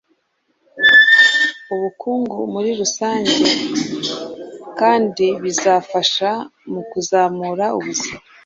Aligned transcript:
ubukungu 1.73 2.39
muri 2.53 2.69
rusange 2.79 3.45
kandi 4.79 5.25
bizafasha 5.43 6.29
mu 6.71 6.81
kuzamura 6.89 7.65
ubuzima 7.77 8.19